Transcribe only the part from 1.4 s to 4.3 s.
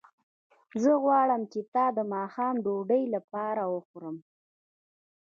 چې تا د ماښام ډوډۍ لپاره وخورم